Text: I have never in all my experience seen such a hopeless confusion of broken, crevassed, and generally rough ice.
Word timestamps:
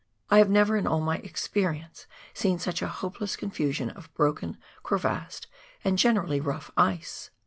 I 0.31 0.39
have 0.39 0.49
never 0.49 0.75
in 0.77 0.87
all 0.87 0.99
my 0.99 1.17
experience 1.17 2.07
seen 2.33 2.57
such 2.57 2.81
a 2.81 2.87
hopeless 2.87 3.35
confusion 3.35 3.91
of 3.91 4.11
broken, 4.15 4.57
crevassed, 4.81 5.45
and 5.83 5.95
generally 5.99 6.39
rough 6.41 6.71
ice. 6.75 7.29